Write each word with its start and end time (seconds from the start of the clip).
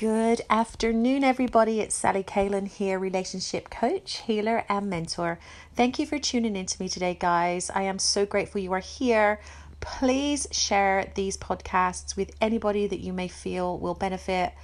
Good 0.00 0.40
afternoon, 0.48 1.24
everybody. 1.24 1.80
It's 1.80 1.94
Sally 1.94 2.22
Kalen 2.22 2.68
here, 2.68 2.98
relationship 2.98 3.68
coach, 3.68 4.22
healer, 4.22 4.64
and 4.66 4.88
mentor. 4.88 5.38
Thank 5.76 5.98
you 5.98 6.06
for 6.06 6.18
tuning 6.18 6.56
in 6.56 6.64
to 6.64 6.82
me 6.82 6.88
today, 6.88 7.14
guys. 7.20 7.68
I 7.68 7.82
am 7.82 7.98
so 7.98 8.24
grateful 8.24 8.62
you 8.62 8.72
are 8.72 8.78
here. 8.78 9.42
Please 9.80 10.48
share 10.52 11.12
these 11.16 11.36
podcasts 11.36 12.16
with 12.16 12.34
anybody 12.40 12.86
that 12.86 13.00
you 13.00 13.12
may 13.12 13.28
feel 13.28 13.78
will 13.78 13.92
benefit, 13.92 14.54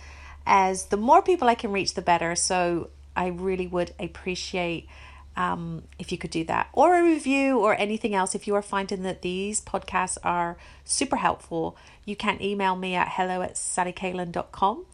as 0.46 0.87
the 0.87 0.97
more 0.97 1.21
people 1.21 1.49
I 1.49 1.55
can 1.55 1.71
reach, 1.71 1.93
the 1.93 2.01
better. 2.01 2.35
So 2.35 2.89
I 3.15 3.27
really 3.27 3.67
would 3.67 3.93
appreciate 4.01 4.89
um, 5.37 5.83
if 5.99 6.13
you 6.13 6.17
could 6.17 6.31
do 6.31 6.45
that, 6.45 6.71
or 6.73 6.97
a 6.97 7.05
review, 7.05 7.59
or 7.59 7.79
anything 7.79 8.15
else. 8.15 8.35
If 8.35 8.47
you 8.47 8.55
are 8.55 8.63
finding 8.63 9.03
that 9.03 9.21
these 9.21 9.61
podcasts 9.61 10.17
are 10.25 10.57
super 10.83 11.17
helpful, 11.17 11.77
you 12.07 12.17
can 12.17 12.41
email 12.41 12.75
me 12.75 12.95
at 12.95 13.09
hello 13.11 13.43
at 13.43 13.57
sallykalen.com 13.57 14.87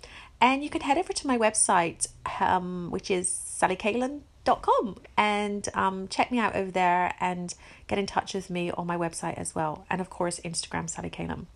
and 0.42 0.64
you 0.64 0.68
can 0.68 0.80
head 0.80 0.98
over 0.98 1.12
to 1.12 1.26
my 1.28 1.38
website, 1.38 2.08
um, 2.40 2.90
which 2.90 3.12
is 3.12 3.28
sallykalen.com, 3.28 4.96
and 5.16 5.68
um, 5.72 6.08
check 6.08 6.32
me 6.32 6.40
out 6.40 6.56
over 6.56 6.72
there 6.72 7.14
and 7.20 7.54
get 7.86 7.96
in 7.96 8.06
touch 8.06 8.34
with 8.34 8.50
me 8.50 8.72
on 8.72 8.84
my 8.84 8.96
website 8.96 9.38
as 9.38 9.54
well. 9.54 9.86
And 9.88 10.00
of 10.00 10.10
course, 10.10 10.40
Instagram, 10.40 10.90
Sally 10.90 11.10
Kalen. 11.10 11.46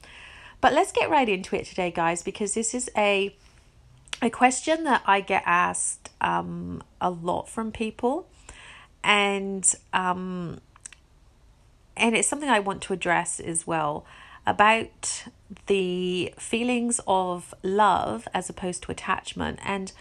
But 0.60 0.72
let's 0.72 0.92
get 0.92 1.10
right 1.10 1.28
into 1.28 1.56
it 1.56 1.66
today, 1.66 1.90
guys, 1.90 2.22
because 2.22 2.54
this 2.54 2.74
is 2.74 2.88
a 2.96 3.36
a 4.22 4.30
question 4.30 4.84
that 4.84 5.02
I 5.04 5.20
get 5.20 5.42
asked 5.44 6.08
um, 6.22 6.82
a 7.02 7.10
lot 7.10 7.50
from 7.50 7.70
people 7.70 8.26
and 9.04 9.74
um, 9.92 10.60
and 11.98 12.16
it's 12.16 12.26
something 12.26 12.48
I 12.48 12.60
want 12.60 12.80
to 12.82 12.94
address 12.94 13.40
as 13.40 13.66
well 13.66 14.06
about 14.46 15.24
the 15.66 16.32
feelings 16.38 17.00
of 17.06 17.54
love 17.62 18.28
as 18.32 18.48
opposed 18.48 18.82
to 18.82 18.92
attachment 18.92 19.58
and 19.64 19.92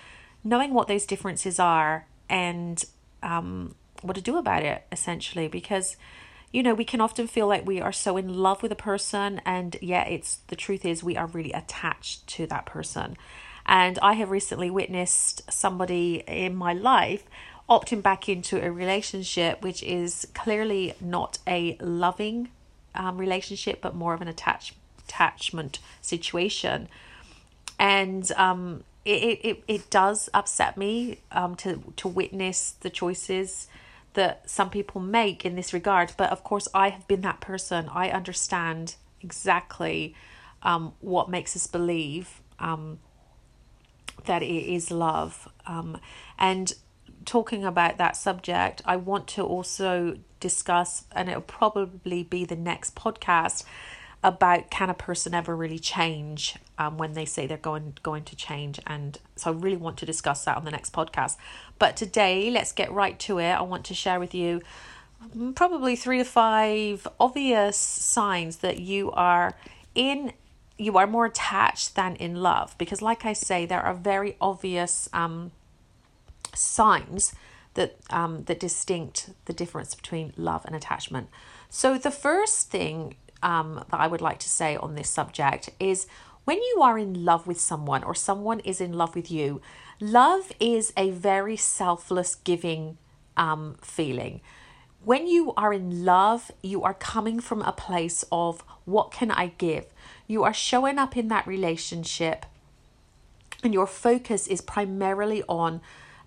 knowing 0.44 0.74
what 0.74 0.88
those 0.88 1.06
differences 1.06 1.60
are 1.60 2.08
and 2.30 2.86
um, 3.24 3.76
what 4.02 4.16
to 4.16 4.22
do 4.22 4.38
about 4.38 4.64
it 4.64 4.84
essentially 4.92 5.48
because 5.48 5.98
you 6.52 6.62
know 6.62 6.74
we 6.74 6.86
can 6.86 7.02
often 7.02 7.28
feel 7.28 7.48
like 7.48 7.66
we 7.66 7.82
are 7.82 7.92
so 7.92 8.18
in 8.18 8.34
love 8.34 8.62
with 8.62 8.72
a 8.72 8.76
person 8.76 9.42
and 9.46 9.78
yet 9.82 10.08
it's 10.08 10.38
the 10.48 10.56
truth 10.56 10.86
is 10.86 11.04
we 11.04 11.18
are 11.18 11.28
really 11.28 11.52
attached 11.52 12.26
to 12.28 12.46
that 12.48 12.66
person. 12.66 13.18
And 13.66 13.98
i 14.04 14.14
have 14.14 14.30
recently 14.30 14.70
witnessed 14.70 15.52
somebody 15.52 16.24
in 16.28 16.56
my 16.56 16.74
life 16.74 17.24
opting 17.68 18.04
back 18.04 18.30
into 18.30 18.64
a 18.64 18.72
relationship 18.72 19.64
which 19.64 19.82
is 19.82 20.28
clearly 20.36 20.94
not 21.02 21.40
a 21.48 21.76
loving 21.82 22.50
um, 22.96 23.18
relationship, 23.18 23.82
but 23.82 23.96
more 23.96 24.14
of 24.14 24.22
an 24.22 24.28
attach, 24.28 24.74
attachment 25.08 25.80
situation. 26.02 26.88
And 27.78 28.32
um, 28.34 28.84
it, 29.04 29.40
it, 29.44 29.64
it 29.68 29.90
does 29.90 30.30
upset 30.34 30.78
me 30.78 31.20
um, 31.32 31.56
to, 31.58 31.94
to 31.98 32.08
witness 32.08 32.72
the 32.72 32.90
choices 32.90 33.68
that 34.14 34.50
some 34.50 34.70
people 34.70 35.02
make 35.02 35.46
in 35.46 35.56
this 35.56 35.74
regard. 35.74 36.14
But 36.18 36.32
of 36.32 36.44
course, 36.44 36.68
I 36.74 36.90
have 36.90 37.08
been 37.08 37.22
that 37.22 37.42
person. 37.42 37.90
I 37.92 38.10
understand 38.10 38.96
exactly 39.22 40.16
um, 40.64 40.94
what 41.02 41.30
makes 41.30 41.56
us 41.56 41.68
believe 41.68 42.42
um, 42.60 43.00
that 44.26 44.42
it 44.42 44.74
is 44.74 44.90
love. 44.90 45.50
Um, 45.68 46.00
and 46.40 46.74
talking 47.26 47.64
about 47.64 47.98
that 47.98 48.16
subject, 48.16 48.82
I 48.86 48.96
want 48.96 49.28
to 49.30 49.44
also 49.44 50.18
discuss, 50.46 51.06
and 51.12 51.28
it'll 51.28 51.42
probably 51.42 52.22
be 52.22 52.46
the 52.46 52.56
next 52.56 52.94
podcast 52.94 53.64
about 54.24 54.70
can 54.70 54.92
a 54.92 54.94
person 54.94 55.34
ever 55.34 55.56
really 55.56 55.80
change 55.80 56.56
um, 56.78 56.98
when 56.98 57.14
they 57.14 57.26
say 57.26 57.48
they're 57.48 57.58
going 57.58 57.98
going 58.04 58.24
to 58.24 58.36
change. 58.36 58.80
And 58.86 59.18
so 59.36 59.52
i 59.52 59.54
really 59.54 59.78
want 59.78 59.98
to 59.98 60.06
discuss 60.06 60.46
that 60.46 60.56
on 60.56 60.66
the 60.66 60.72
next 60.72 60.94
podcast. 60.94 61.38
But 61.80 61.98
today 61.98 62.52
let's 62.52 62.72
get 62.72 62.92
right 62.92 63.18
to 63.20 63.40
it. 63.40 63.52
I 63.52 63.62
want 63.62 63.86
to 63.86 63.96
share 63.96 64.20
with 64.20 64.36
you 64.36 64.62
mm, 65.36 65.56
probably 65.56 65.96
three 65.96 66.20
to 66.20 66.26
five 66.26 67.08
obvious 67.20 67.78
signs 67.78 68.58
that 68.58 68.80
you 68.80 69.12
are 69.12 69.56
in 69.96 70.34
you 70.78 70.98
are 70.98 71.08
more 71.08 71.26
attached 71.26 71.96
than 71.96 72.16
in 72.18 72.36
love. 72.36 72.78
Because 72.78 73.02
like 73.02 73.26
i 73.26 73.34
say 73.34 73.66
there 73.66 73.82
are 73.82 73.96
very 73.96 74.38
obvious 74.40 75.10
um, 75.14 75.52
signs 76.54 77.34
that 77.76 77.98
um, 78.10 78.44
that 78.46 78.60
distinct 78.60 79.30
the 79.46 79.54
difference 79.54 79.96
between 79.96 80.34
love 80.36 80.66
and 80.66 80.76
attachment. 80.76 81.30
So 81.70 81.98
the 81.98 82.12
first 82.12 82.70
thing 82.70 83.16
um, 83.44 83.86
that 83.92 84.00
I 84.00 84.08
would 84.08 84.22
like 84.22 84.40
to 84.40 84.50
say 84.50 84.76
on 84.76 84.96
this 84.96 85.10
subject 85.10 85.70
is 85.80 86.08
when 86.46 86.58
you 86.58 86.80
are 86.82 86.98
in 86.98 87.26
love 87.26 87.48
with 87.48 87.60
someone 87.60 88.04
or 88.04 88.16
someone 88.16 88.60
is 88.62 88.82
in 88.82 88.94
love 88.94 89.16
with 89.16 89.32
you, 89.32 89.62
love 90.00 90.52
is 90.60 90.94
a 90.96 91.10
very 91.12 91.58
selfless 91.58 92.36
giving 92.36 92.98
um, 93.38 93.78
feeling. 93.82 94.42
When 95.04 95.28
you 95.28 95.54
are 95.56 95.74
in 95.74 96.06
love, 96.06 96.52
you 96.64 96.84
are 96.84 96.94
coming 96.94 97.40
from 97.40 97.62
a 97.62 97.72
place 97.72 98.26
of 98.32 98.64
what 98.86 99.12
can 99.12 99.32
I 99.32 99.54
give? 99.58 99.86
You 100.28 100.44
are 100.44 100.54
showing 100.54 100.98
up 100.98 101.16
in 101.16 101.28
that 101.28 101.46
relationship, 101.46 102.46
and 103.64 103.74
your 103.74 103.88
focus 103.88 104.48
is 104.48 104.62
primarily 104.62 105.44
on 105.48 105.82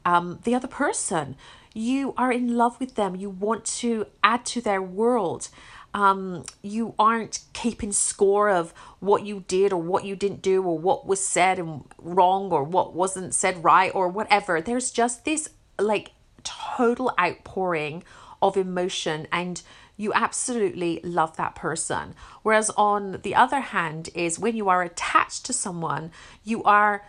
um, 0.08 0.38
the 0.44 0.54
other 0.54 0.68
person. 0.68 1.36
You 1.74 2.14
are 2.16 2.32
in 2.32 2.56
love 2.56 2.80
with 2.80 2.94
them. 2.94 3.14
You 3.14 3.28
want 3.28 3.66
to 3.82 4.06
add 4.24 4.46
to 4.46 4.60
their 4.62 4.80
world. 4.80 5.50
Um, 5.92 6.44
you 6.62 6.94
aren't 6.98 7.40
keeping 7.52 7.92
score 7.92 8.48
of 8.48 8.72
what 9.00 9.26
you 9.26 9.44
did 9.46 9.72
or 9.72 9.82
what 9.82 10.04
you 10.04 10.16
didn't 10.16 10.40
do 10.40 10.62
or 10.62 10.78
what 10.78 11.06
was 11.06 11.24
said 11.26 11.58
and 11.58 11.84
wrong 11.98 12.50
or 12.50 12.64
what 12.64 12.94
wasn't 12.94 13.34
said 13.34 13.62
right 13.62 13.94
or 13.94 14.08
whatever. 14.08 14.62
There's 14.62 14.90
just 14.90 15.26
this 15.26 15.50
like 15.78 16.12
total 16.42 17.12
outpouring 17.20 18.02
of 18.40 18.56
emotion 18.56 19.28
and 19.30 19.60
you 19.98 20.12
absolutely 20.14 21.00
love 21.02 21.36
that 21.36 21.54
person. 21.54 22.14
Whereas 22.42 22.70
on 22.70 23.20
the 23.22 23.34
other 23.34 23.60
hand 23.60 24.08
is 24.14 24.38
when 24.38 24.56
you 24.56 24.68
are 24.70 24.82
attached 24.82 25.44
to 25.46 25.52
someone, 25.52 26.12
you 26.44 26.62
are 26.62 27.04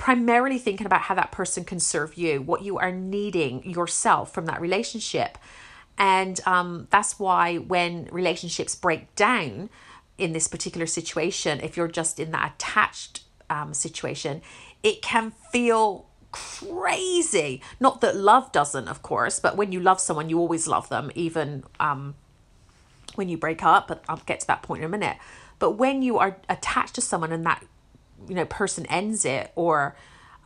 primarily 0.00 0.58
thinking 0.58 0.86
about 0.86 1.02
how 1.02 1.14
that 1.14 1.30
person 1.30 1.62
can 1.62 1.78
serve 1.78 2.14
you, 2.14 2.40
what 2.40 2.62
you 2.62 2.78
are 2.78 2.90
needing 2.90 3.62
yourself 3.70 4.32
from 4.32 4.46
that 4.46 4.58
relationship. 4.58 5.36
And 5.98 6.40
um, 6.46 6.88
that's 6.88 7.18
why 7.18 7.58
when 7.58 8.08
relationships 8.10 8.74
break 8.74 9.14
down 9.14 9.68
in 10.16 10.32
this 10.32 10.48
particular 10.48 10.86
situation, 10.86 11.60
if 11.60 11.76
you're 11.76 11.86
just 11.86 12.18
in 12.18 12.30
that 12.30 12.54
attached 12.54 13.24
um, 13.50 13.74
situation, 13.74 14.40
it 14.82 15.02
can 15.02 15.32
feel 15.52 16.06
crazy. 16.32 17.60
Not 17.78 18.00
that 18.00 18.16
love 18.16 18.52
doesn't, 18.52 18.88
of 18.88 19.02
course, 19.02 19.38
but 19.38 19.58
when 19.58 19.70
you 19.70 19.80
love 19.80 20.00
someone, 20.00 20.30
you 20.30 20.38
always 20.38 20.66
love 20.66 20.88
them, 20.88 21.10
even 21.14 21.62
um, 21.78 22.14
when 23.16 23.28
you 23.28 23.36
break 23.36 23.62
up. 23.62 23.88
But 23.88 24.02
I'll 24.08 24.22
get 24.24 24.40
to 24.40 24.46
that 24.46 24.62
point 24.62 24.80
in 24.80 24.86
a 24.86 24.88
minute. 24.88 25.18
But 25.58 25.72
when 25.72 26.00
you 26.00 26.16
are 26.16 26.38
attached 26.48 26.94
to 26.94 27.02
someone 27.02 27.32
and 27.32 27.44
that 27.44 27.62
you 28.28 28.34
know 28.34 28.44
person 28.44 28.86
ends 28.86 29.24
it 29.24 29.52
or 29.54 29.96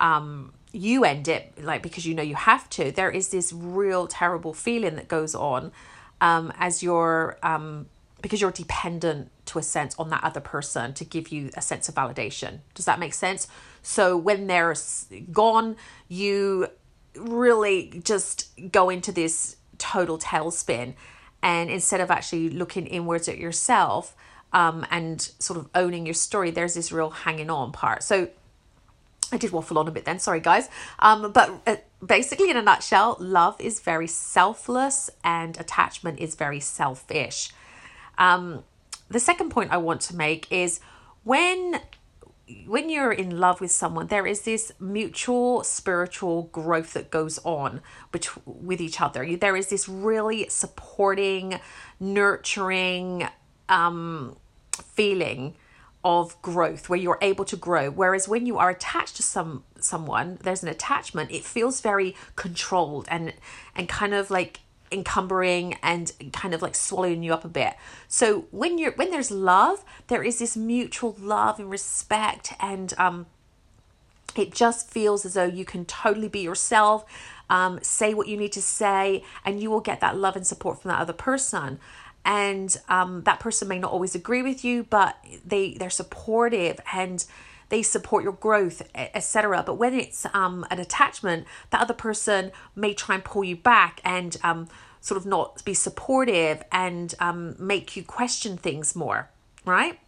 um 0.01 0.53
you 0.73 1.05
end 1.05 1.29
it 1.29 1.53
like 1.62 1.83
because 1.83 2.05
you 2.07 2.15
know 2.15 2.23
you 2.23 2.35
have 2.35 2.69
to 2.71 2.91
there 2.91 3.11
is 3.11 3.29
this 3.29 3.53
real 3.53 4.07
terrible 4.07 4.53
feeling 4.53 4.97
that 4.97 5.09
goes 5.09 5.35
on 5.35 5.71
um 6.21 6.53
as 6.59 6.83
you're 6.83 7.39
um 7.43 7.87
because 8.25 8.41
you're 8.41 8.51
dependent 8.51 9.31
to 9.45 9.59
a 9.59 9.62
sense 9.62 9.95
on 9.99 10.09
that 10.09 10.25
other 10.25 10.41
person 10.41 10.95
to 10.95 11.05
give 11.05 11.29
you 11.29 11.51
a 11.59 11.61
sense 11.61 11.91
of 11.91 11.95
validation. 11.95 12.61
Does 12.73 12.87
that 12.87 12.99
make 12.99 13.12
sense? 13.12 13.47
So 13.83 14.17
when 14.17 14.47
they're 14.47 14.75
gone 15.31 15.77
you 16.09 16.69
really 17.15 18.01
just 18.03 18.51
go 18.73 18.89
into 18.89 19.12
this 19.12 19.56
total 19.77 20.19
tailspin. 20.19 20.95
And 21.43 21.69
instead 21.69 22.01
of 22.01 22.11
actually 22.11 22.49
looking 22.49 22.87
inwards 22.87 23.29
at 23.29 23.37
yourself 23.37 24.17
um, 24.54 24.87
and 24.91 25.20
sort 25.20 25.59
of 25.59 25.69
owning 25.75 26.06
your 26.06 26.15
story, 26.15 26.50
there's 26.50 26.75
this 26.75 26.92
real 26.92 27.10
hanging 27.10 27.50
on 27.50 27.72
part. 27.72 28.03
So 28.03 28.28
I 29.32 29.37
did 29.37 29.50
waffle 29.50 29.78
on 29.78 29.88
a 29.88 29.91
bit 29.91 30.05
then, 30.05 30.20
sorry 30.20 30.40
guys. 30.40 30.70
Um, 31.00 31.32
but 31.32 31.50
uh, 31.67 31.76
basically, 32.05 32.50
in 32.50 32.56
a 32.56 32.62
nutshell, 32.62 33.17
love 33.19 33.61
is 33.61 33.81
very 33.81 34.06
selfless 34.06 35.11
and 35.25 35.58
attachment 35.58 36.20
is 36.20 36.37
very 36.37 36.61
selfish. 36.61 37.50
Um, 38.17 38.62
the 39.08 39.20
second 39.20 39.50
point 39.50 39.73
I 39.73 39.76
want 39.76 40.00
to 40.02 40.17
make 40.17 40.50
is 40.50 40.81
when 41.25 41.81
when 42.67 42.90
you're 42.90 43.11
in 43.11 43.38
love 43.40 43.62
with 43.62 43.70
someone, 43.70 44.08
there 44.08 44.26
is 44.26 44.43
this 44.43 44.70
mutual 44.79 45.64
spiritual 45.64 46.44
growth 46.52 46.93
that 46.93 47.11
goes 47.11 47.38
on 47.43 47.81
bet- 48.12 48.46
with 48.46 48.82
each 48.82 49.00
other. 49.00 49.37
There 49.37 49.56
is 49.56 49.69
this 49.69 49.88
really 49.88 50.46
supporting, 50.50 51.58
nurturing, 51.99 53.26
um, 53.70 54.37
feeling 54.76 55.55
of 56.05 56.41
growth 56.43 56.88
where 56.88 56.99
you're 56.99 57.19
able 57.23 57.44
to 57.47 57.56
grow 57.56 57.91
whereas 57.91 58.29
when 58.29 58.44
you 58.44 58.59
are 58.59 58.71
attached 58.71 59.17
to 59.17 59.23
some 59.23 59.65
someone 59.81 60.38
there's 60.43 60.62
an 60.62 60.69
attachment 60.69 61.31
it 61.31 61.44
feels 61.44 61.81
very 61.81 62.15
controlled 62.37 63.06
and 63.11 63.32
and 63.75 63.88
kind 63.88 64.12
of 64.12 64.31
like 64.31 64.61
encumbering 64.93 65.75
and 65.82 66.12
kind 66.32 66.53
of 66.53 66.61
like 66.61 66.75
swallowing 66.75 67.23
you 67.23 67.32
up 67.32 67.44
a 67.44 67.49
bit 67.49 67.75
so 68.06 68.44
when 68.50 68.76
you're 68.76 68.93
when 68.93 69.11
there's 69.11 69.31
love 69.31 69.82
there 70.09 70.23
is 70.23 70.38
this 70.38 70.56
mutual 70.56 71.17
love 71.19 71.59
and 71.59 71.70
respect 71.70 72.53
and 72.61 72.93
um 72.99 73.27
it 74.37 74.53
just 74.53 74.88
feels 74.91 75.25
as 75.25 75.35
though 75.35 75.44
you 75.44 75.65
can 75.65 75.85
totally 75.85 76.29
be 76.29 76.41
yourself, 76.41 77.05
um, 77.49 77.79
say 77.82 78.15
what 78.15 78.29
you 78.29 78.37
need 78.37 78.53
to 78.53 78.62
say, 78.62 79.23
and 79.44 79.61
you 79.61 79.70
will 79.70 79.81
get 79.81 80.00
that 80.00 80.17
love 80.17 80.37
and 80.37 80.47
support 80.47 80.82
from 80.82 80.91
that 80.91 81.00
other 81.00 81.12
person. 81.12 81.79
And 82.25 82.75
um, 82.88 83.23
that 83.23 83.41
person 83.41 83.69
may 83.69 83.79
not 83.79 83.93
always 83.93 84.15
agree 84.15 84.43
with 84.43 84.65
you, 84.65 84.85
but 84.85 85.17
they 85.44 85.75
they're 85.75 85.91
supportive 85.91 86.81
and 86.93 87.25
they 87.69 87.82
support 87.82 88.25
your 88.25 88.32
growth, 88.32 88.82
etc. 88.94 89.62
But 89.65 89.75
when 89.75 89.94
it's 89.94 90.26
um, 90.32 90.67
an 90.71 90.79
attachment, 90.79 91.47
that 91.71 91.81
other 91.81 91.94
person 91.94 92.53
may 92.76 92.94
try 92.94 93.17
and 93.17 93.25
pull 93.25 93.44
you 93.44 93.56
back 93.56 94.00
and 94.05 94.37
um, 94.43 94.69
sort 95.00 95.19
of 95.19 95.26
not 95.26 95.65
be 95.65 95.75
supportive 95.75 96.62
and 96.73 97.15
um, 97.21 97.56
make 97.59 97.97
you 97.97 98.03
question 98.03 98.56
things 98.56 98.94
more, 98.94 99.29
right? 99.65 99.99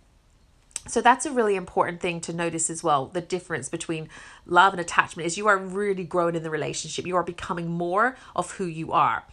So 0.88 1.00
that's 1.00 1.26
a 1.26 1.32
really 1.32 1.56
important 1.56 2.00
thing 2.00 2.20
to 2.22 2.32
notice 2.32 2.70
as 2.70 2.82
well. 2.82 3.06
The 3.06 3.20
difference 3.20 3.68
between 3.68 4.08
love 4.46 4.72
and 4.72 4.80
attachment 4.80 5.26
is 5.26 5.36
you 5.36 5.48
are 5.48 5.58
really 5.58 6.04
growing 6.04 6.36
in 6.36 6.42
the 6.42 6.50
relationship. 6.50 7.06
You 7.06 7.16
are 7.16 7.24
becoming 7.24 7.68
more 7.68 8.16
of 8.34 8.52
who 8.52 8.66
you 8.66 8.92
are. 8.92 9.24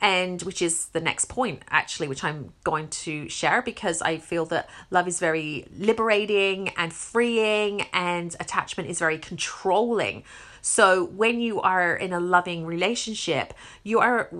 And 0.00 0.40
which 0.42 0.62
is 0.62 0.86
the 0.86 1.00
next 1.00 1.26
point, 1.26 1.62
actually, 1.68 2.08
which 2.08 2.24
I'm 2.24 2.54
going 2.64 2.88
to 2.88 3.28
share 3.28 3.60
because 3.60 4.00
I 4.00 4.16
feel 4.16 4.46
that 4.46 4.68
love 4.90 5.06
is 5.06 5.18
very 5.18 5.66
liberating 5.76 6.70
and 6.70 6.92
freeing, 6.92 7.82
and 7.92 8.34
attachment 8.40 8.88
is 8.88 8.98
very 8.98 9.18
controlling. 9.18 10.24
So 10.62 11.04
when 11.04 11.40
you 11.40 11.60
are 11.60 11.94
in 11.94 12.12
a 12.12 12.20
loving 12.20 12.64
relationship, 12.64 13.52
you 13.82 13.98
are 13.98 14.30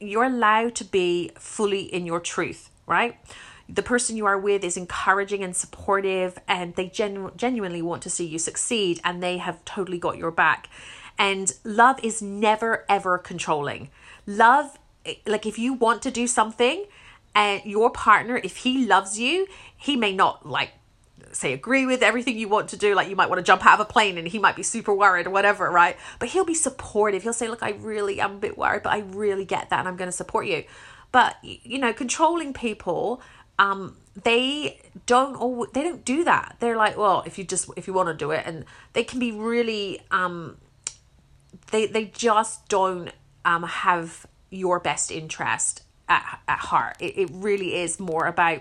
you're 0.00 0.24
allowed 0.24 0.74
to 0.76 0.84
be 0.84 1.30
fully 1.38 1.82
in 1.82 2.06
your 2.06 2.20
truth, 2.20 2.70
right? 2.86 3.16
the 3.68 3.82
person 3.82 4.16
you 4.16 4.26
are 4.26 4.38
with 4.38 4.62
is 4.62 4.76
encouraging 4.76 5.42
and 5.42 5.56
supportive 5.56 6.38
and 6.46 6.74
they 6.74 6.88
genu- 6.88 7.32
genuinely 7.36 7.80
want 7.80 8.02
to 8.02 8.10
see 8.10 8.26
you 8.26 8.38
succeed 8.38 9.00
and 9.04 9.22
they 9.22 9.38
have 9.38 9.64
totally 9.64 9.98
got 9.98 10.18
your 10.18 10.30
back 10.30 10.68
and 11.18 11.54
love 11.64 11.98
is 12.02 12.20
never 12.20 12.84
ever 12.88 13.16
controlling 13.16 13.88
love 14.26 14.78
like 15.26 15.46
if 15.46 15.58
you 15.58 15.74
want 15.74 16.02
to 16.02 16.10
do 16.10 16.26
something 16.26 16.84
and 17.34 17.62
your 17.64 17.90
partner 17.90 18.40
if 18.42 18.58
he 18.58 18.86
loves 18.86 19.18
you 19.18 19.46
he 19.76 19.96
may 19.96 20.14
not 20.14 20.46
like 20.46 20.70
say 21.36 21.52
agree 21.52 21.86
with 21.86 22.02
everything 22.02 22.38
you 22.38 22.48
want 22.48 22.68
to 22.70 22.76
do. 22.76 22.94
Like 22.94 23.08
you 23.08 23.16
might 23.16 23.28
want 23.28 23.38
to 23.38 23.42
jump 23.42 23.64
out 23.66 23.80
of 23.80 23.80
a 23.80 23.90
plane 23.90 24.18
and 24.18 24.26
he 24.26 24.38
might 24.38 24.56
be 24.56 24.62
super 24.62 24.94
worried 24.94 25.26
or 25.26 25.30
whatever 25.30 25.70
right? 25.70 25.96
But 26.18 26.30
he'll 26.30 26.44
be 26.44 26.54
supportive. 26.54 27.22
He'll 27.22 27.32
say 27.32 27.48
look 27.48 27.62
i 27.62 27.70
really 27.70 28.20
am 28.20 28.32
a 28.32 28.38
bit 28.38 28.58
worried 28.58 28.82
but 28.82 28.92
i 28.92 28.98
really 28.98 29.44
get 29.44 29.70
that 29.70 29.80
and 29.80 29.88
i'm 29.88 29.96
going 29.96 30.08
to 30.08 30.16
support 30.16 30.46
you. 30.46 30.64
But 31.12 31.36
you 31.42 31.78
know 31.78 31.92
controlling 31.92 32.52
people 32.52 33.20
um 33.58 33.96
they 34.22 34.80
don't 35.06 35.36
all 35.36 35.66
they 35.72 35.82
don't 35.82 36.04
do 36.04 36.24
that. 36.24 36.56
They're 36.60 36.76
like 36.76 36.96
well 36.96 37.22
if 37.26 37.38
you 37.38 37.44
just 37.44 37.70
if 37.76 37.86
you 37.86 37.92
want 37.92 38.08
to 38.08 38.14
do 38.14 38.30
it 38.30 38.44
and 38.46 38.64
they 38.92 39.04
can 39.04 39.18
be 39.18 39.32
really 39.32 40.00
um 40.10 40.56
they 41.70 41.86
they 41.86 42.06
just 42.06 42.68
don't 42.68 43.10
um 43.44 43.62
have 43.62 44.26
your 44.54 44.80
best 44.80 45.10
interest 45.10 45.82
at, 46.08 46.40
at 46.48 46.58
heart. 46.58 46.96
It, 47.00 47.18
it 47.18 47.30
really 47.32 47.76
is 47.76 47.98
more 47.98 48.26
about 48.26 48.60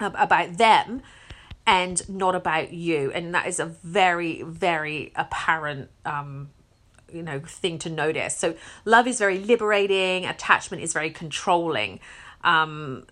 about 0.00 0.56
them 0.56 1.02
and 1.66 2.08
not 2.08 2.34
about 2.34 2.72
you. 2.72 3.12
And 3.12 3.34
that 3.34 3.46
is 3.46 3.60
a 3.60 3.66
very 3.66 4.42
very 4.42 5.12
apparent 5.14 5.90
um 6.04 6.50
you 7.12 7.22
know 7.22 7.40
thing 7.40 7.78
to 7.80 7.90
notice. 7.90 8.36
So 8.36 8.54
love 8.84 9.06
is 9.06 9.18
very 9.18 9.38
liberating 9.38 10.26
attachment 10.26 10.82
is 10.82 10.92
very 10.92 11.10
controlling 11.10 12.00
um 12.42 13.06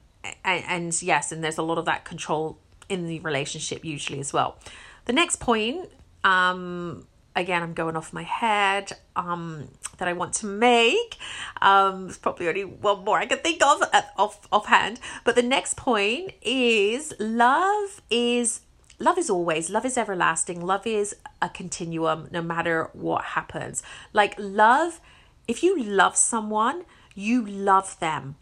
and, 0.45 0.65
and 0.67 1.03
yes, 1.03 1.33
and 1.33 1.43
there's 1.45 1.59
a 1.59 1.63
lot 1.63 1.79
of 1.79 1.85
that 1.85 2.05
control 2.05 2.59
in 2.89 3.07
the 3.07 3.21
relationship 3.21 3.85
usually 3.85 4.21
as 4.21 4.33
well. 4.33 4.59
The 5.05 5.13
next 5.13 5.37
point, 5.37 5.91
um, 6.25 7.07
again, 7.39 7.63
I'm 7.63 7.73
going 7.73 7.97
off 7.97 8.13
my 8.13 8.25
head, 8.25 8.93
um, 9.17 9.69
that 9.99 10.09
I 10.09 10.13
want 10.13 10.33
to 10.35 10.47
make. 10.47 11.17
Um, 11.61 12.05
there's 12.05 12.19
probably 12.19 12.49
only 12.49 12.65
one 12.65 13.05
more 13.05 13.19
I 13.19 13.27
can 13.27 13.39
think 13.39 13.65
of 13.65 13.83
at, 13.93 14.13
off 14.17 14.47
offhand. 14.51 15.01
But 15.25 15.35
the 15.37 15.43
next 15.43 15.77
point 15.77 16.33
is 16.43 17.15
love 17.19 18.03
is 18.11 18.61
love 18.99 19.19
is 19.19 19.31
always 19.31 19.71
love 19.71 19.85
is 19.85 19.99
everlasting. 19.99 20.65
Love 20.65 20.87
is 20.87 21.17
a 21.43 21.49
continuum, 21.49 22.29
no 22.31 22.43
matter 22.43 22.91
what 22.93 23.25
happens. 23.25 23.83
Like 24.13 24.35
love, 24.39 25.01
if 25.47 25.63
you 25.63 25.83
love 25.83 26.17
someone, 26.17 26.85
you 27.15 27.45
love 27.45 27.99
them. 28.01 28.37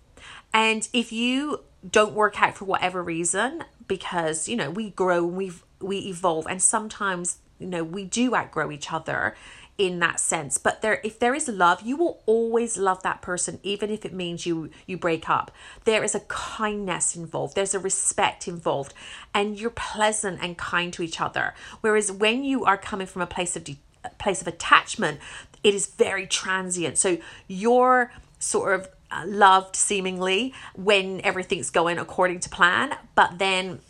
And 0.52 0.88
if 0.92 1.12
you 1.12 1.60
don't 1.88 2.14
work 2.14 2.40
out 2.40 2.56
for 2.56 2.64
whatever 2.64 3.02
reason 3.02 3.64
because 3.86 4.48
you 4.48 4.56
know 4.56 4.70
we 4.70 4.90
grow 4.90 5.26
and 5.28 5.36
we 5.36 5.52
we 5.80 5.98
evolve 5.98 6.46
and 6.48 6.60
sometimes 6.60 7.38
you 7.58 7.66
know 7.66 7.84
we 7.84 8.04
do 8.04 8.34
outgrow 8.34 8.70
each 8.70 8.92
other 8.92 9.34
in 9.78 9.98
that 9.98 10.18
sense. 10.18 10.56
But 10.58 10.80
there 10.80 11.00
if 11.04 11.18
there 11.18 11.34
is 11.34 11.48
love 11.48 11.82
you 11.82 11.96
will 11.96 12.22
always 12.26 12.78
love 12.78 13.02
that 13.02 13.22
person 13.22 13.60
even 13.62 13.90
if 13.90 14.04
it 14.04 14.12
means 14.12 14.46
you 14.46 14.70
you 14.86 14.96
break 14.96 15.28
up. 15.28 15.50
There 15.84 16.02
is 16.02 16.14
a 16.14 16.20
kindness 16.20 17.14
involved. 17.16 17.54
There's 17.54 17.74
a 17.74 17.78
respect 17.78 18.48
involved. 18.48 18.94
And 19.34 19.58
you're 19.58 19.70
pleasant 19.70 20.38
and 20.42 20.56
kind 20.56 20.92
to 20.94 21.02
each 21.02 21.20
other. 21.20 21.54
Whereas 21.80 22.10
when 22.10 22.44
you 22.44 22.64
are 22.64 22.78
coming 22.78 23.06
from 23.06 23.22
a 23.22 23.26
place 23.26 23.56
of 23.56 23.64
de- 23.64 23.78
place 24.18 24.40
of 24.40 24.46
attachment 24.46 25.20
it 25.62 25.74
is 25.74 25.88
very 25.88 26.26
transient. 26.26 26.96
So 26.96 27.18
you're 27.48 28.12
sort 28.38 28.78
of 28.78 28.88
uh, 29.10 29.24
loved 29.26 29.74
seemingly 29.74 30.54
when 30.74 31.20
everything's 31.22 31.70
going 31.70 31.98
according 31.98 32.40
to 32.40 32.48
plan, 32.48 32.96
but 33.16 33.38
then 33.38 33.80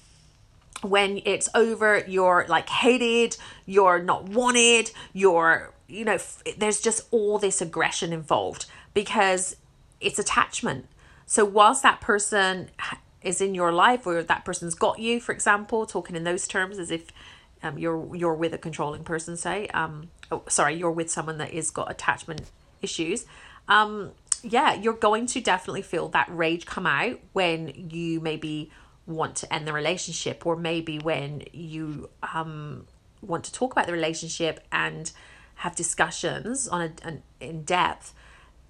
when 0.82 1.22
it's 1.24 1.48
over, 1.54 2.04
you're 2.06 2.46
like 2.48 2.68
hated, 2.68 3.36
you're 3.64 4.02
not 4.02 4.28
wanted, 4.28 4.90
you're, 5.12 5.72
you 5.86 6.04
know, 6.04 6.14
f- 6.14 6.42
there's 6.56 6.80
just 6.80 7.06
all 7.10 7.38
this 7.38 7.60
aggression 7.60 8.12
involved 8.12 8.66
because 8.94 9.56
it's 10.00 10.18
attachment. 10.18 10.86
So, 11.26 11.44
whilst 11.44 11.82
that 11.82 12.00
person 12.00 12.70
is 13.22 13.40
in 13.40 13.54
your 13.54 13.72
life 13.72 14.06
or 14.06 14.22
that 14.22 14.44
person's 14.44 14.74
got 14.74 14.98
you, 14.98 15.20
for 15.20 15.32
example, 15.32 15.86
talking 15.86 16.14
in 16.14 16.24
those 16.24 16.46
terms 16.46 16.78
as 16.78 16.90
if 16.90 17.08
um, 17.62 17.78
you're 17.78 18.14
you're 18.14 18.34
with 18.34 18.52
a 18.54 18.58
controlling 18.58 19.02
person, 19.02 19.36
say, 19.36 19.66
um, 19.68 20.10
oh, 20.30 20.42
sorry, 20.48 20.74
you're 20.74 20.90
with 20.90 21.10
someone 21.10 21.38
that 21.38 21.52
is 21.52 21.70
got 21.70 21.90
attachment 21.90 22.42
issues. 22.82 23.26
Um, 23.68 24.12
yeah, 24.42 24.74
you're 24.74 24.94
going 24.94 25.26
to 25.26 25.40
definitely 25.40 25.82
feel 25.82 26.08
that 26.08 26.28
rage 26.30 26.66
come 26.66 26.86
out 26.86 27.18
when 27.32 27.72
you 27.90 28.20
maybe 28.20 28.70
want 29.06 29.36
to 29.36 29.52
end 29.52 29.66
the 29.66 29.72
relationship 29.72 30.44
or 30.46 30.56
maybe 30.56 30.98
when 30.98 31.42
you 31.52 32.08
um 32.34 32.86
want 33.22 33.44
to 33.44 33.52
talk 33.52 33.72
about 33.72 33.86
the 33.86 33.92
relationship 33.92 34.60
and 34.72 35.12
have 35.56 35.74
discussions 35.74 36.68
on 36.68 36.80
a, 36.80 36.92
an 37.06 37.22
in 37.40 37.62
depth 37.62 38.12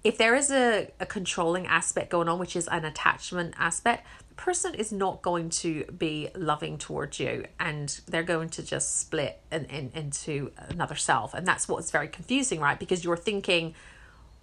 if 0.03 0.17
there 0.17 0.35
is 0.35 0.51
a, 0.51 0.89
a 0.99 1.05
controlling 1.05 1.65
aspect 1.67 2.09
going 2.09 2.29
on 2.29 2.39
which 2.39 2.55
is 2.55 2.67
an 2.67 2.85
attachment 2.85 3.53
aspect 3.57 4.05
the 4.29 4.35
person 4.35 4.73
is 4.75 4.91
not 4.91 5.21
going 5.21 5.49
to 5.49 5.83
be 5.97 6.29
loving 6.35 6.77
towards 6.77 7.19
you 7.19 7.43
and 7.59 7.99
they're 8.07 8.23
going 8.23 8.47
to 8.47 8.63
just 8.63 8.99
split 8.99 9.39
in, 9.51 9.65
in, 9.65 9.91
into 9.93 10.51
another 10.69 10.95
self 10.95 11.33
and 11.33 11.47
that's 11.47 11.67
what's 11.67 11.91
very 11.91 12.07
confusing 12.07 12.59
right 12.59 12.79
because 12.79 13.03
you're 13.03 13.17
thinking 13.17 13.73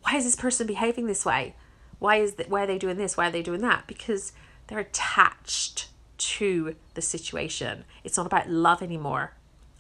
why 0.05 0.17
is 0.17 0.25
this 0.25 0.37
person 0.37 0.67
behaving 0.67 1.07
this 1.07 1.25
way? 1.25 1.55
Why 1.99 2.17
is 2.17 2.35
that? 2.35 2.51
Why 2.51 2.65
are 2.65 2.67
they 2.67 2.79
doing 2.79 2.99
this? 2.99 3.17
Why 3.17 3.29
are 3.29 3.31
they 3.31 3.43
doing 3.43 3.63
that? 3.63 3.87
Because 3.87 4.33
they're 4.67 4.79
attached 4.79 5.89
to 6.17 6.77
the 6.95 7.03
situation. 7.03 7.85
It's 8.03 8.17
not 8.17 8.27
about 8.27 8.49
love 8.49 8.83
anymore. 8.83 9.33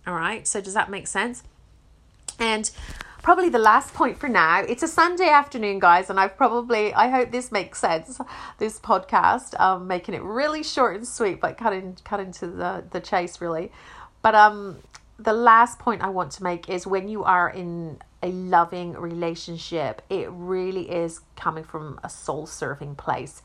All 0.06 0.14
right. 0.14 0.46
So 0.46 0.60
does 0.60 0.74
that 0.74 0.90
make 0.90 1.06
sense? 1.06 1.42
And 2.38 2.70
probably 3.22 3.48
the 3.48 3.58
last 3.58 3.94
point 3.94 4.18
for 4.18 4.28
now 4.28 4.60
it's 4.60 4.82
a 4.82 4.86
sunday 4.86 5.30
afternoon 5.30 5.78
guys 5.78 6.10
and 6.10 6.20
i've 6.20 6.36
probably 6.36 6.92
i 6.92 7.08
hope 7.08 7.30
this 7.30 7.50
makes 7.50 7.78
sense 7.78 8.20
this 8.58 8.78
podcast 8.78 9.58
um 9.58 9.86
making 9.86 10.14
it 10.14 10.20
really 10.20 10.62
short 10.62 10.94
and 10.94 11.08
sweet 11.08 11.40
but 11.40 11.56
cutting 11.56 11.96
cutting 12.04 12.30
to 12.30 12.46
the 12.46 12.84
the 12.90 13.00
chase 13.00 13.40
really 13.40 13.72
but 14.20 14.34
um 14.34 14.76
the 15.18 15.32
last 15.32 15.78
point 15.78 16.02
i 16.02 16.08
want 16.10 16.30
to 16.30 16.42
make 16.42 16.68
is 16.68 16.86
when 16.86 17.08
you 17.08 17.24
are 17.24 17.48
in 17.48 17.96
a 18.24 18.28
loving 18.28 18.94
relationship, 18.94 20.00
it 20.08 20.28
really 20.30 20.90
is 20.90 21.20
coming 21.36 21.62
from 21.62 22.00
a 22.02 22.08
soul 22.08 22.46
serving 22.46 22.94
place. 22.94 23.42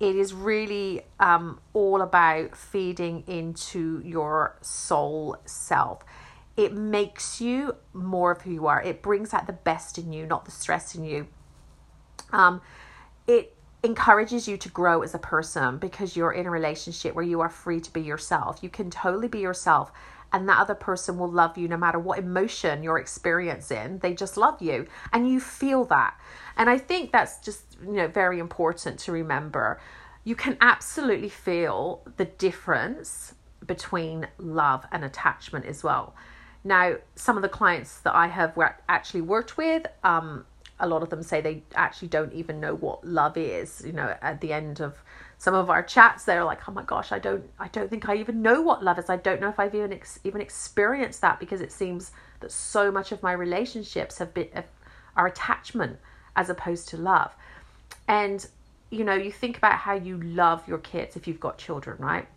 It 0.00 0.16
is 0.16 0.32
really 0.32 1.02
um, 1.20 1.60
all 1.74 2.00
about 2.00 2.56
feeding 2.56 3.22
into 3.26 4.00
your 4.02 4.56
soul 4.62 5.36
self. 5.44 6.02
It 6.56 6.74
makes 6.74 7.40
you 7.40 7.76
more 7.92 8.32
of 8.32 8.42
who 8.42 8.50
you 8.50 8.66
are. 8.66 8.82
It 8.82 9.02
brings 9.02 9.32
out 9.34 9.46
the 9.46 9.52
best 9.52 9.98
in 9.98 10.12
you, 10.12 10.26
not 10.26 10.46
the 10.46 10.50
stress 10.50 10.94
in 10.94 11.04
you. 11.04 11.28
Um, 12.32 12.62
it 13.26 13.56
encourages 13.82 14.48
you 14.48 14.56
to 14.56 14.68
grow 14.68 15.02
as 15.02 15.14
a 15.14 15.18
person 15.18 15.78
because 15.78 16.16
you're 16.16 16.32
in 16.32 16.46
a 16.46 16.50
relationship 16.50 17.14
where 17.14 17.24
you 17.24 17.40
are 17.40 17.48
free 17.48 17.80
to 17.80 17.92
be 17.92 18.00
yourself. 18.00 18.62
You 18.62 18.70
can 18.70 18.90
totally 18.90 19.28
be 19.28 19.40
yourself 19.40 19.92
and 20.32 20.48
that 20.48 20.58
other 20.58 20.74
person 20.74 21.18
will 21.18 21.30
love 21.30 21.58
you 21.58 21.68
no 21.68 21.76
matter 21.76 21.98
what 21.98 22.18
emotion 22.18 22.82
you're 22.82 22.98
experiencing. 22.98 23.98
They 23.98 24.14
just 24.14 24.36
love 24.36 24.62
you 24.62 24.86
and 25.12 25.28
you 25.28 25.40
feel 25.40 25.84
that. 25.86 26.18
And 26.56 26.70
I 26.70 26.78
think 26.78 27.12
that's 27.12 27.40
just, 27.40 27.76
you 27.84 27.92
know, 27.92 28.08
very 28.08 28.38
important 28.38 28.98
to 29.00 29.12
remember. 29.12 29.80
You 30.24 30.36
can 30.36 30.56
absolutely 30.60 31.30
feel 31.30 32.02
the 32.16 32.26
difference 32.26 33.34
between 33.66 34.28
love 34.38 34.86
and 34.92 35.04
attachment 35.04 35.64
as 35.66 35.82
well. 35.82 36.14
Now, 36.62 36.96
some 37.14 37.36
of 37.36 37.42
the 37.42 37.48
clients 37.48 38.00
that 38.00 38.14
I 38.14 38.26
have 38.26 38.58
actually 38.88 39.22
worked 39.22 39.56
with, 39.56 39.86
um, 40.04 40.44
a 40.78 40.86
lot 40.86 41.02
of 41.02 41.10
them 41.10 41.22
say 41.22 41.40
they 41.40 41.62
actually 41.74 42.08
don't 42.08 42.32
even 42.32 42.60
know 42.60 42.74
what 42.74 43.04
love 43.04 43.36
is. 43.36 43.82
You 43.84 43.92
know, 43.92 44.14
at 44.20 44.40
the 44.40 44.52
end 44.52 44.80
of 44.80 45.02
some 45.40 45.54
of 45.54 45.70
our 45.70 45.82
chats, 45.82 46.24
they're 46.24 46.44
like, 46.44 46.68
"Oh 46.68 46.72
my 46.72 46.82
gosh, 46.82 47.12
I 47.12 47.18
don't, 47.18 47.48
I 47.58 47.68
don't 47.68 47.88
think 47.88 48.10
I 48.10 48.16
even 48.16 48.42
know 48.42 48.60
what 48.60 48.84
love 48.84 48.98
is. 48.98 49.08
I 49.08 49.16
don't 49.16 49.40
know 49.40 49.48
if 49.48 49.58
I've 49.58 49.74
even 49.74 49.90
ex- 49.90 50.20
even 50.22 50.42
experienced 50.42 51.22
that 51.22 51.40
because 51.40 51.62
it 51.62 51.72
seems 51.72 52.12
that 52.40 52.52
so 52.52 52.92
much 52.92 53.10
of 53.10 53.22
my 53.22 53.32
relationships 53.32 54.18
have 54.18 54.34
been 54.34 54.50
are 55.16 55.26
attachment 55.26 55.98
as 56.36 56.50
opposed 56.50 56.88
to 56.90 56.98
love." 56.98 57.34
And 58.06 58.46
you 58.90 59.02
know, 59.02 59.14
you 59.14 59.32
think 59.32 59.56
about 59.56 59.76
how 59.76 59.94
you 59.94 60.20
love 60.20 60.68
your 60.68 60.76
kids 60.78 61.16
if 61.16 61.26
you've 61.26 61.40
got 61.40 61.56
children, 61.56 61.96
right? 61.98 62.28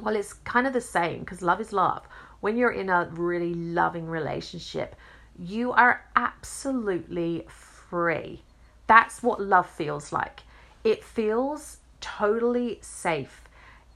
Well, 0.00 0.16
it's 0.16 0.32
kind 0.32 0.66
of 0.66 0.72
the 0.72 0.80
same 0.80 1.20
because 1.20 1.42
love 1.42 1.60
is 1.60 1.74
love. 1.74 2.06
When 2.40 2.56
you're 2.56 2.70
in 2.70 2.88
a 2.88 3.10
really 3.12 3.52
loving 3.52 4.06
relationship, 4.06 4.96
you 5.38 5.72
are 5.72 6.06
absolutely 6.16 7.44
free. 7.48 8.42
That's 8.86 9.22
what 9.22 9.42
love 9.42 9.68
feels 9.68 10.10
like. 10.10 10.40
It 10.84 11.04
feels 11.04 11.78
totally 12.04 12.78
safe. 12.82 13.42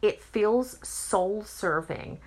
It 0.01 0.23
feels 0.23 0.79
soul 0.87 1.45
serving. 1.45 2.19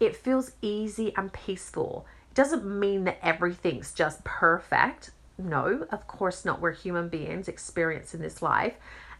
It 0.00 0.16
feels 0.16 0.52
easy 0.62 1.12
and 1.16 1.32
peaceful. 1.32 2.06
It 2.30 2.34
doesn't 2.34 2.64
mean 2.64 3.04
that 3.04 3.18
everything's 3.22 3.92
just 3.92 4.24
perfect. 4.24 5.10
No, 5.36 5.86
of 5.90 6.06
course 6.06 6.44
not. 6.44 6.60
We're 6.60 6.72
human 6.72 7.08
beings 7.08 7.48
experiencing 7.48 8.20
this 8.20 8.40
life 8.40 8.74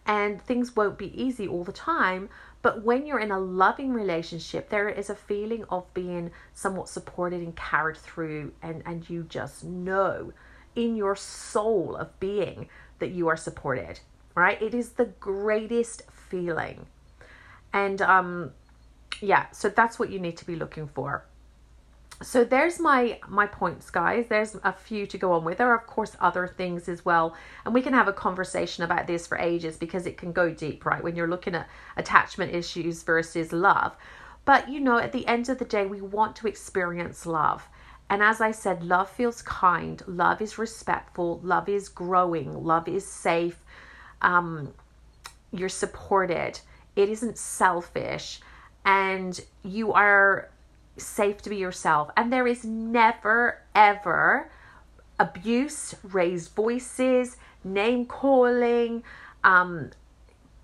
and 0.08 0.40
things 0.42 0.74
won't 0.74 0.96
be 0.96 1.22
easy 1.22 1.46
all 1.46 1.62
the 1.62 1.72
time. 1.72 2.30
But 2.62 2.82
when 2.82 3.06
you're 3.06 3.20
in 3.20 3.30
a 3.30 3.38
loving 3.38 3.92
relationship, 3.92 4.70
there 4.70 4.88
is 4.88 5.10
a 5.10 5.14
feeling 5.14 5.64
of 5.68 5.92
being 5.94 6.32
somewhat 6.54 6.88
supported 6.88 7.40
and 7.40 7.54
carried 7.54 7.98
through, 7.98 8.52
and, 8.62 8.82
and 8.84 9.08
you 9.08 9.24
just 9.28 9.62
know 9.62 10.32
in 10.74 10.96
your 10.96 11.14
soul 11.14 11.94
of 11.94 12.18
being 12.18 12.68
that 12.98 13.10
you 13.10 13.28
are 13.28 13.36
supported, 13.36 14.00
right? 14.38 14.60
It 14.60 14.74
is 14.74 14.90
the 14.90 15.06
greatest 15.06 16.02
feeling. 16.10 16.86
And 17.72 18.00
um 18.02 18.52
yeah, 19.20 19.50
so 19.50 19.68
that's 19.68 19.98
what 19.98 20.10
you 20.10 20.20
need 20.20 20.36
to 20.36 20.44
be 20.46 20.56
looking 20.56 20.86
for. 20.86 21.24
So 22.22 22.42
there's 22.44 22.80
my 22.80 23.20
my 23.28 23.46
points 23.46 23.90
guys. 23.90 24.26
There's 24.28 24.56
a 24.64 24.72
few 24.72 25.06
to 25.06 25.18
go 25.18 25.32
on 25.32 25.44
with. 25.44 25.58
There 25.58 25.70
are 25.70 25.78
of 25.78 25.86
course 25.86 26.16
other 26.20 26.48
things 26.48 26.88
as 26.88 27.04
well. 27.04 27.36
And 27.64 27.72
we 27.72 27.82
can 27.82 27.92
have 27.92 28.08
a 28.08 28.12
conversation 28.12 28.84
about 28.84 29.06
this 29.06 29.26
for 29.26 29.38
ages 29.38 29.76
because 29.76 30.06
it 30.06 30.16
can 30.16 30.32
go 30.32 30.50
deep 30.50 30.84
right? 30.84 31.02
When 31.02 31.14
you're 31.14 31.28
looking 31.28 31.54
at 31.54 31.68
attachment 31.96 32.54
issues 32.54 33.02
versus 33.02 33.52
love. 33.52 33.96
But 34.44 34.68
you 34.68 34.80
know 34.80 34.98
at 34.98 35.12
the 35.12 35.26
end 35.26 35.48
of 35.48 35.58
the 35.58 35.64
day 35.64 35.86
we 35.86 36.00
want 36.00 36.34
to 36.36 36.48
experience 36.48 37.26
love. 37.26 37.68
And 38.10 38.22
as 38.22 38.40
i 38.40 38.50
said 38.50 38.82
love 38.82 39.10
feels 39.10 39.42
kind. 39.42 40.02
Love 40.06 40.42
is 40.42 40.58
respectful. 40.58 41.40
Love 41.42 41.68
is 41.68 41.88
growing. 41.88 42.64
Love 42.64 42.88
is 42.88 43.06
safe 43.06 43.62
um, 44.22 44.72
you're 45.52 45.68
supported 45.68 46.60
it 46.98 47.08
isn't 47.08 47.38
selfish 47.38 48.40
and 48.84 49.40
you 49.62 49.92
are 49.92 50.50
safe 50.96 51.40
to 51.42 51.48
be 51.48 51.56
yourself. 51.56 52.10
And 52.16 52.32
there 52.32 52.44
is 52.48 52.64
never, 52.64 53.62
ever 53.72 54.50
abuse, 55.20 55.94
raised 56.02 56.56
voices, 56.56 57.36
name 57.62 58.04
calling, 58.04 59.04
um, 59.44 59.90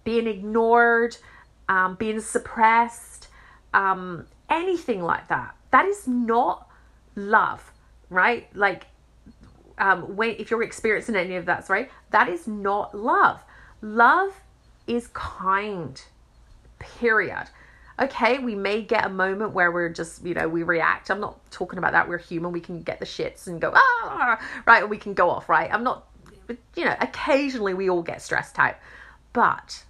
being 0.03 0.27
ignored, 0.27 1.17
um, 1.69 1.95
being 1.95 2.19
suppressed, 2.19 3.29
um, 3.73 4.27
anything 4.51 5.03
like 5.03 5.29
that. 5.29 5.55
That 5.71 5.87
is 5.87 6.09
not 6.09 6.69
love, 7.15 7.71
right? 8.11 8.49
Like, 8.57 8.87
um, 9.79 10.17
when 10.17 10.31
if 10.39 10.51
you're 10.51 10.63
experiencing 10.63 11.17
any 11.17 11.37
of 11.37 11.47
that, 11.47 11.67
sorry, 11.67 11.89
that 12.11 12.29
is 12.29 12.47
not 12.47 12.95
love. 12.95 13.41
Love 13.83 14.35
is 14.87 15.09
kind. 15.09 16.03
Period 16.79 17.49
okay, 17.99 18.39
we 18.39 18.55
may 18.55 18.83
get 18.83 19.07
a 19.07 19.09
moment 19.09 19.53
where 19.53 19.71
we're 19.71 19.89
just, 19.89 20.25
you 20.25 20.35
know, 20.35 20.49
we 20.49 20.63
react. 20.63 21.11
I'm 21.11 21.21
not 21.21 21.39
talking 21.51 21.79
about 21.79 21.93
that. 21.93 22.09
We're 22.09 22.19
human. 22.19 22.53
We 22.53 22.61
can 22.61 22.83
get 22.83 22.99
the 22.99 23.07
shits 23.07 23.47
and 23.47 23.61
go, 23.61 23.73
ah, 23.75 24.41
right, 24.67 24.89
we 24.89 24.99
can 24.99 25.15
go 25.15 25.31
off, 25.31 25.49
right? 25.49 25.73
I'm 25.73 25.85
not, 25.85 26.07
you 26.77 26.85
know, 26.85 26.97
occasionally 27.01 27.75
we 27.75 27.89
all 27.89 28.03
get 28.03 28.21
stressed 28.21 28.59
out. 28.59 28.77
But 29.33 29.85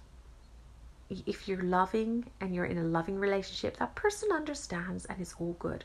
if 1.09 1.47
you're 1.47 1.63
loving 1.63 2.25
and 2.39 2.53
you're 2.53 2.65
in 2.65 2.77
a 2.77 2.83
loving 2.83 3.17
relationship, 3.17 3.77
that 3.77 3.95
person 3.95 4.31
understands 4.31 5.05
and 5.05 5.19
it's 5.19 5.35
all 5.39 5.55
good. 5.59 5.83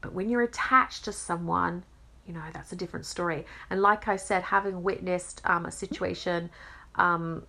But 0.00 0.12
when 0.12 0.28
you're 0.28 0.42
attached 0.42 1.04
to 1.04 1.12
someone, 1.12 1.84
you 2.26 2.32
know, 2.32 2.42
that's 2.52 2.72
a 2.72 2.76
different 2.76 3.06
story. 3.06 3.44
And 3.70 3.82
like 3.82 4.08
I 4.08 4.16
said, 4.16 4.42
having 4.42 4.82
witnessed 4.82 5.40
um, 5.44 5.66
a 5.66 5.70
situation, 5.70 6.50
um, 6.96 7.42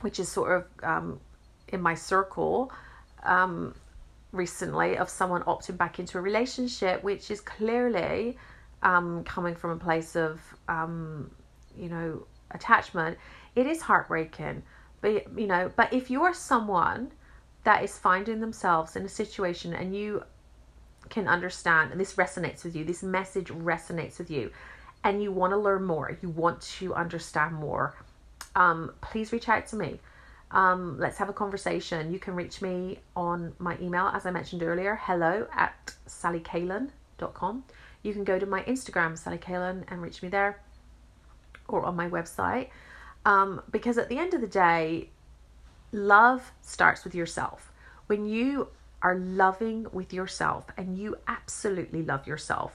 which 0.00 0.18
is 0.18 0.28
sort 0.28 0.52
of 0.56 0.84
um, 0.84 1.20
in 1.68 1.80
my 1.80 1.94
circle 1.94 2.72
um, 3.24 3.74
recently 4.32 4.96
of 4.96 5.08
someone 5.08 5.42
opting 5.42 5.76
back 5.76 5.98
into 5.98 6.18
a 6.18 6.20
relationship, 6.20 7.02
which 7.02 7.30
is 7.30 7.40
clearly 7.40 8.36
um, 8.82 9.24
coming 9.24 9.54
from 9.54 9.70
a 9.70 9.76
place 9.76 10.16
of, 10.16 10.40
um, 10.68 11.30
you 11.76 11.88
know, 11.88 12.26
attachment. 12.52 13.18
It 13.54 13.66
is 13.66 13.82
heartbreaking. 13.82 14.62
But, 15.02 15.38
you 15.38 15.46
know, 15.46 15.70
but 15.76 15.92
if 15.92 16.10
you're 16.10 16.34
someone 16.34 17.10
that 17.64 17.84
is 17.84 17.98
finding 17.98 18.40
themselves 18.40 18.96
in 18.96 19.04
a 19.04 19.08
situation 19.08 19.74
and 19.74 19.94
you 19.94 20.22
can 21.10 21.28
understand, 21.28 21.90
and 21.90 22.00
this 22.00 22.14
resonates 22.14 22.64
with 22.64 22.74
you, 22.74 22.84
this 22.84 23.02
message 23.02 23.48
resonates 23.48 24.18
with 24.18 24.30
you, 24.30 24.50
and 25.04 25.22
you 25.22 25.32
want 25.32 25.52
to 25.52 25.56
learn 25.56 25.84
more, 25.84 26.16
you 26.22 26.28
want 26.28 26.60
to 26.60 26.94
understand 26.94 27.54
more, 27.54 27.94
um, 28.54 28.92
please 29.00 29.32
reach 29.32 29.48
out 29.48 29.66
to 29.68 29.76
me. 29.76 30.00
Um, 30.52 30.98
let's 30.98 31.18
have 31.18 31.28
a 31.28 31.32
conversation. 31.32 32.12
You 32.12 32.18
can 32.18 32.34
reach 32.34 32.60
me 32.60 32.98
on 33.14 33.52
my 33.58 33.76
email, 33.80 34.06
as 34.08 34.26
I 34.26 34.30
mentioned 34.30 34.62
earlier, 34.62 34.98
hello 35.02 35.46
at 35.54 35.94
sallykalen.com. 36.08 37.64
You 38.02 38.12
can 38.12 38.24
go 38.24 38.38
to 38.38 38.46
my 38.46 38.62
Instagram, 38.62 39.16
Sally 39.16 39.38
Kalen, 39.38 39.84
and 39.88 40.02
reach 40.02 40.22
me 40.22 40.28
there 40.28 40.60
or 41.68 41.84
on 41.84 41.94
my 41.94 42.08
website. 42.08 42.68
Um, 43.24 43.62
because 43.70 43.98
at 43.98 44.08
the 44.08 44.18
end 44.18 44.34
of 44.34 44.40
the 44.40 44.46
day, 44.46 45.10
love 45.92 46.52
starts 46.62 47.04
with 47.04 47.14
yourself. 47.14 47.70
When 48.06 48.26
you 48.26 48.68
are 49.02 49.16
loving 49.16 49.86
with 49.92 50.12
yourself 50.12 50.66
and 50.76 50.98
you 50.98 51.16
absolutely 51.26 52.02
love 52.02 52.26
yourself 52.26 52.72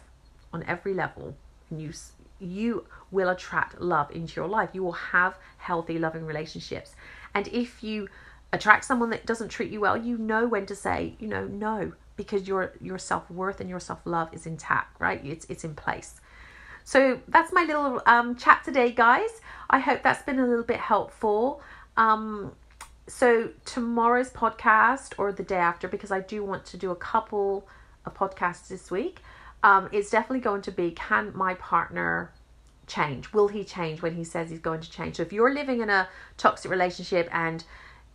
on 0.54 0.64
every 0.64 0.94
level, 0.94 1.36
and 1.70 1.82
you 1.82 1.92
you 2.40 2.86
will 3.12 3.30
attract 3.30 3.80
love 3.80 4.12
into 4.12 4.36
your 4.36 4.48
life. 4.48 4.70
You 4.74 4.84
will 4.84 4.92
have 4.92 5.38
healthy, 5.58 5.98
loving 6.00 6.26
relationships. 6.26 6.96
And 7.34 7.48
if 7.50 7.84
you 7.84 8.10
attract 8.52 8.86
someone 8.86 9.10
that 9.10 9.26
doesn't 9.26 9.50
treat 9.50 9.72
you 9.72 9.82
well, 9.82 9.98
you 9.98 10.18
know 10.18 10.48
when 10.48 10.66
to 10.66 10.76
say, 10.76 11.16
you 11.20 11.28
know, 11.28 11.46
no, 11.46 11.94
because 12.16 12.48
your 12.48 12.74
your 12.82 12.98
self-worth 12.98 13.60
and 13.60 13.70
your 13.70 13.80
self-love 13.80 14.34
is 14.34 14.46
intact, 14.46 15.00
right? 15.00 15.24
It's 15.26 15.46
it's 15.46 15.64
in 15.64 15.76
place. 15.76 16.22
So 16.84 17.20
that's 17.28 17.52
my 17.52 17.64
little 17.64 18.02
um, 18.06 18.36
chat 18.36 18.64
today, 18.64 18.92
guys. 18.92 19.42
I 19.70 19.80
hope 19.80 20.04
that's 20.04 20.24
been 20.24 20.40
a 20.40 20.46
little 20.46 20.64
bit 20.64 20.80
helpful. 20.80 21.62
Um, 21.98 22.52
so 23.08 23.50
tomorrow's 23.66 24.32
podcast 24.32 25.14
or 25.18 25.32
the 25.32 25.44
day 25.44 25.58
after, 25.58 25.88
because 25.88 26.12
I 26.12 26.22
do 26.22 26.44
want 26.44 26.66
to 26.68 26.78
do 26.78 26.92
a 26.92 26.96
couple 26.96 27.68
of 28.06 28.14
podcasts 28.16 28.68
this 28.68 28.90
week, 28.90 29.22
um, 29.64 29.90
is 29.92 30.10
definitely 30.10 30.40
going 30.40 30.62
to 30.64 30.72
be 30.72 30.92
can 30.92 31.32
my 31.36 31.54
partner 31.56 32.32
change? 32.88 33.34
Will 33.34 33.48
he 33.48 33.64
change 33.64 34.02
when 34.02 34.16
he 34.16 34.24
says 34.24 34.50
he's 34.50 34.60
going 34.60 34.82
to 34.82 34.90
change? 34.90 35.18
So 35.18 35.24
if 35.24 35.34
you're 35.34 35.54
living 35.54 35.82
in 35.82 35.90
a 35.90 36.08
toxic 36.38 36.70
relationship 36.70 37.30
and 37.32 37.64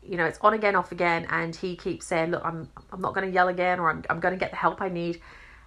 you 0.02 0.16
know 0.16 0.24
it's 0.24 0.38
on 0.40 0.54
again, 0.54 0.74
off 0.74 0.92
again, 0.92 1.26
and 1.28 1.54
he 1.54 1.76
keeps 1.76 2.06
saying, 2.06 2.30
"Look, 2.30 2.44
I'm 2.44 2.68
I'm 2.92 3.00
not 3.00 3.14
going 3.14 3.26
to 3.26 3.32
yell 3.32 3.48
again, 3.48 3.78
or 3.78 3.90
I'm 3.90 4.02
I'm 4.08 4.18
going 4.18 4.32
to 4.32 4.40
get 4.40 4.50
the 4.50 4.56
help 4.56 4.80
I 4.80 4.88
need." 4.88 5.20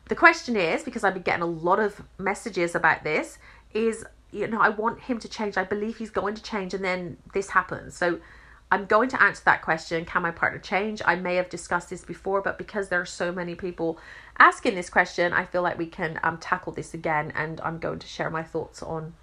The 0.10 0.15
question 0.15 0.56
is 0.56 0.84
because 0.84 1.03
I've 1.03 1.13
been 1.13 1.24
getting 1.24 1.44
a 1.44 1.48
lot 1.48 1.80
of 1.80 2.01
messages 2.18 2.75
about 2.75 3.03
this 3.03 3.38
is 3.74 4.06
you 4.32 4.48
know 4.48 4.60
I 4.60 4.70
want 4.70 5.01
him 5.01 5.20
to 5.20 5.30
change. 5.30 5.56
I 5.56 5.63
believe 5.63 5.98
he's 5.98 6.10
going 6.10 6.34
to 6.36 6.42
change, 6.42 6.74
and 6.74 6.84
then 6.84 7.18
this 7.34 7.51
happens. 7.51 7.96
So 7.96 8.20
I'm 8.74 8.86
going 8.86 9.08
to 9.10 9.22
answer 9.22 9.44
that 9.46 9.62
question 9.62 10.03
can 10.03 10.24
my 10.24 10.32
partner 10.32 10.58
change? 10.58 11.00
I 11.06 11.13
may 11.15 11.36
have 11.36 11.48
discussed 11.48 11.92
this 11.92 12.03
before, 12.03 12.42
but 12.42 12.58
because 12.58 12.89
there 12.89 13.00
are 13.00 13.06
so 13.06 13.32
many 13.32 13.53
people 13.53 14.00
asking 14.39 14.74
this 14.74 14.89
question, 14.89 15.32
I 15.32 15.46
feel 15.46 15.62
like 15.62 15.77
we 15.77 15.86
can 15.86 16.20
um, 16.24 16.39
tackle 16.39 16.74
this 16.74 16.96
again. 16.96 17.32
And 17.36 17.62
I'm 17.62 17.77
going 17.77 18.00
to 18.00 18.08
share 18.08 18.32
my 18.32 18.42
thoughts 18.42 18.82
on 18.82 19.13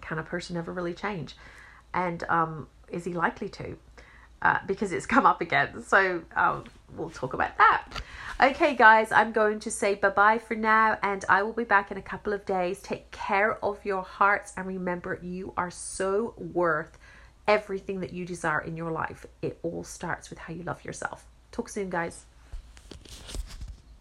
can 0.00 0.16
a 0.20 0.22
person 0.22 0.56
ever 0.56 0.72
really 0.72 0.94
change? 0.94 1.34
And 1.92 2.22
um, 2.28 2.68
is 2.88 3.04
he 3.04 3.14
likely 3.14 3.48
to? 3.48 3.76
Uh, 4.42 4.58
because 4.64 4.92
it's 4.92 5.06
come 5.14 5.26
up 5.26 5.40
again. 5.40 5.82
So 5.82 6.22
um, 6.36 6.62
we'll 6.96 7.10
talk 7.10 7.34
about 7.34 7.58
that. 7.58 7.88
Okay, 8.40 8.76
guys, 8.76 9.10
I'm 9.10 9.32
going 9.32 9.58
to 9.58 9.72
say 9.72 9.96
bye 9.96 10.10
bye 10.10 10.38
for 10.38 10.54
now, 10.54 10.98
and 11.02 11.24
I 11.28 11.42
will 11.42 11.52
be 11.52 11.64
back 11.64 11.90
in 11.90 11.96
a 11.96 12.02
couple 12.02 12.32
of 12.32 12.46
days. 12.46 12.80
Take 12.80 13.10
care 13.10 13.58
of 13.64 13.84
your 13.84 14.02
hearts, 14.02 14.52
and 14.56 14.68
remember, 14.68 15.18
you 15.20 15.52
are 15.56 15.70
so 15.70 16.34
worth 16.36 16.96
everything 17.46 18.00
that 18.00 18.12
you 18.12 18.24
desire 18.24 18.60
in 18.60 18.76
your 18.76 18.90
life. 18.90 19.26
It 19.40 19.58
all 19.62 19.84
starts 19.84 20.30
with 20.30 20.38
how 20.38 20.54
you 20.54 20.62
love 20.62 20.84
yourself. 20.84 21.24
Talk 21.50 21.68
soon, 21.68 21.90
guys. 21.90 22.24